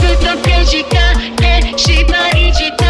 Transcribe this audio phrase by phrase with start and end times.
[0.00, 2.81] ずっとくじかってしまい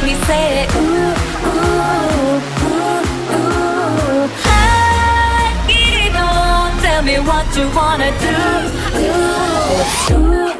[0.00, 0.74] make me say it.
[0.74, 3.02] Ooh, ooh, ooh,
[3.34, 4.30] ooh.
[4.44, 6.78] I get it on.
[6.82, 8.36] Tell me what you wanna do.
[9.00, 10.57] Ooh, ooh.